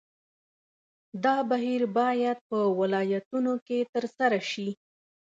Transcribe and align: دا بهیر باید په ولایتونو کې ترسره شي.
دا 1.23 1.37
بهیر 1.49 1.83
باید 1.97 2.37
په 2.49 2.57
ولایتونو 2.79 3.53
کې 3.67 3.79
ترسره 3.93 4.39
شي. 4.51 4.69